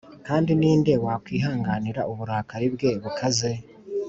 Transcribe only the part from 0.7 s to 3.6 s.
nde wakwihanganira uburakari bwe bukaze?